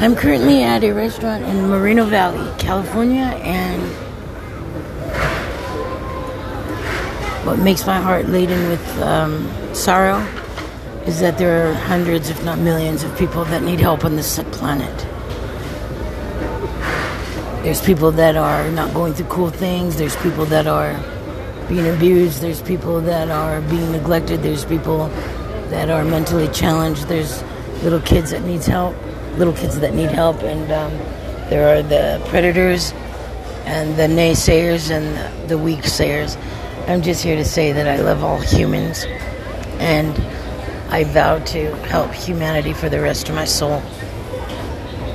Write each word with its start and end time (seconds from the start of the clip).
I'm 0.00 0.16
currently 0.16 0.62
at 0.62 0.82
a 0.82 0.92
restaurant 0.92 1.44
in 1.44 1.68
Moreno 1.68 2.06
Valley, 2.06 2.50
California, 2.58 3.20
and 3.44 3.82
what 7.46 7.58
makes 7.58 7.86
my 7.86 8.00
heart 8.00 8.26
laden 8.30 8.70
with 8.70 9.02
um, 9.02 9.46
sorrow 9.74 10.26
is 11.04 11.20
that 11.20 11.36
there 11.36 11.68
are 11.68 11.74
hundreds, 11.74 12.30
if 12.30 12.42
not 12.46 12.58
millions, 12.58 13.02
of 13.02 13.14
people 13.18 13.44
that 13.44 13.62
need 13.62 13.78
help 13.78 14.06
on 14.06 14.16
this 14.16 14.42
planet. 14.52 15.06
There's 17.62 17.82
people 17.82 18.10
that 18.12 18.36
are 18.36 18.70
not 18.70 18.94
going 18.94 19.12
through 19.12 19.26
cool 19.26 19.50
things. 19.50 19.98
There's 19.98 20.16
people 20.16 20.46
that 20.46 20.66
are 20.66 20.98
being 21.68 21.86
abused. 21.86 22.40
There's 22.40 22.62
people 22.62 23.02
that 23.02 23.28
are 23.28 23.60
being 23.60 23.92
neglected. 23.92 24.42
There's 24.42 24.64
people 24.64 25.08
that 25.68 25.90
are 25.90 26.06
mentally 26.06 26.48
challenged. 26.48 27.06
There's 27.06 27.42
little 27.82 28.00
kids 28.00 28.30
that 28.30 28.44
needs 28.44 28.64
help. 28.64 28.96
Little 29.36 29.54
kids 29.54 29.80
that 29.80 29.94
need 29.94 30.10
help, 30.10 30.42
and 30.42 30.70
um, 30.70 30.92
there 31.48 31.76
are 31.76 31.82
the 31.82 32.22
predators 32.28 32.92
and 33.64 33.96
the 33.96 34.06
naysayers 34.06 34.90
and 34.90 35.48
the 35.48 35.56
weak 35.56 35.84
sayers. 35.84 36.36
I'm 36.86 37.02
just 37.02 37.22
here 37.22 37.36
to 37.36 37.44
say 37.44 37.72
that 37.72 37.86
I 37.86 38.00
love 38.00 38.24
all 38.24 38.40
humans, 38.40 39.04
and 39.78 40.18
I 40.92 41.04
vow 41.04 41.38
to 41.38 41.74
help 41.86 42.12
humanity 42.12 42.72
for 42.72 42.88
the 42.88 43.00
rest 43.00 43.28
of 43.28 43.34
my 43.34 43.44
soul. 43.44 43.82